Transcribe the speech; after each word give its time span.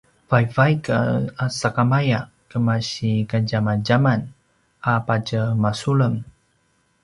vaivaik 0.33 0.87
sakamaya 1.57 2.19
kemasi 2.49 3.11
kadjamadjaman 3.29 4.21
a 4.91 4.93
patje 5.05 5.41
masulem 5.63 6.13